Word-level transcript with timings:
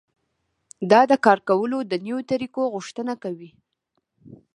دا 0.91 1.01
د 1.11 1.13
کار 1.25 1.39
کولو 1.49 1.77
د 1.91 1.93
نويو 2.05 2.27
طريقو 2.31 2.61
غوښتنه 2.73 3.13
کوي. 3.23 3.51